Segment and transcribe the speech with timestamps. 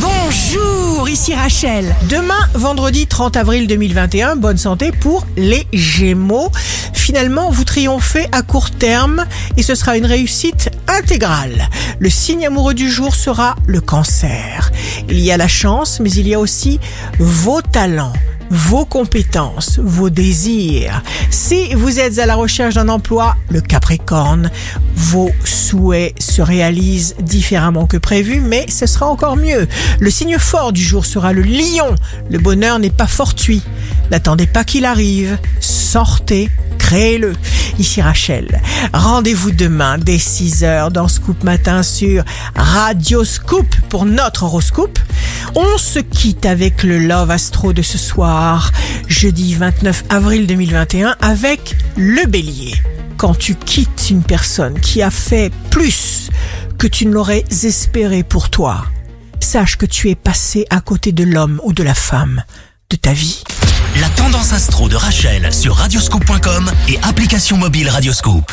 [0.00, 1.94] Bonjour, ici Rachel.
[2.08, 6.50] Demain, vendredi 30 avril 2021, bonne santé pour les Gémeaux.
[6.92, 9.26] Finalement, vous triomphez à court terme
[9.56, 11.68] et ce sera une réussite intégrale.
[11.98, 14.70] Le signe amoureux du jour sera le cancer.
[15.08, 16.78] Il y a la chance, mais il y a aussi
[17.18, 18.12] vos talents
[18.50, 21.02] vos compétences, vos désirs.
[21.30, 24.50] Si vous êtes à la recherche d'un emploi, le Capricorne,
[24.94, 29.66] vos souhaits se réalisent différemment que prévu, mais ce sera encore mieux.
[30.00, 31.94] Le signe fort du jour sera le lion.
[32.30, 33.62] Le bonheur n'est pas fortuit.
[34.10, 35.38] N'attendez pas qu'il arrive.
[35.60, 36.50] Sortez
[36.88, 37.34] créez-le.
[37.78, 38.62] Ici Rachel.
[38.94, 42.24] Rendez-vous demain dès 6h dans Scoop Matin sur
[42.56, 44.98] Radio Scoop pour notre horoscope.
[45.54, 48.72] On se quitte avec le Love Astro de ce soir,
[49.06, 52.74] jeudi 29 avril 2021, avec le bélier.
[53.16, 56.30] Quand tu quittes une personne qui a fait plus
[56.78, 58.84] que tu ne l'aurais espéré pour toi,
[59.40, 62.44] sache que tu es passé à côté de l'homme ou de la femme
[62.90, 63.42] de ta vie.
[64.00, 68.52] La tendance astro de Rachel sur radioscope.com et application mobile Radioscope.